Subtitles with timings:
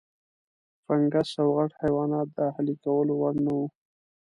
[0.85, 3.65] فنګس او غټ حیوانات د اهلي کولو وړ نه وو.